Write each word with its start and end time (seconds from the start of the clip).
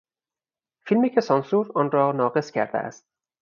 فیلمی 0.85 1.09
که 1.09 1.21
سانسور 1.21 1.71
آن 1.75 1.91
را 1.91 2.11
ناقص 2.11 2.51
کرده 2.51 2.77
است 2.77 3.07